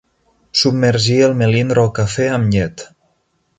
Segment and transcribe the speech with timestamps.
[0.61, 2.89] Submergir el melindro al cafè amb llet.